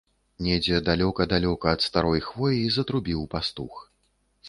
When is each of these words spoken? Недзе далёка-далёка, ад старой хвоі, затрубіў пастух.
Недзе 0.45 0.79
далёка-далёка, 0.87 1.69
ад 1.79 1.85
старой 1.89 2.25
хвоі, 2.31 2.67
затрубіў 2.79 3.31
пастух. 3.39 3.73